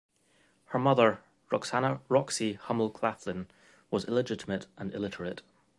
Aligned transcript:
Her 0.69 0.79
mother, 0.79 1.19
Roxanna 1.51 1.99
"Roxy" 2.09 2.53
Hummel 2.53 2.89
Claflin, 2.89 3.45
was 3.91 4.05
illegitimate 4.05 4.65
and 4.75 4.91
illiterate. 4.95 5.43